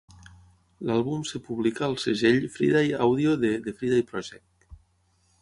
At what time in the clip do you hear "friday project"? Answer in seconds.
3.83-4.69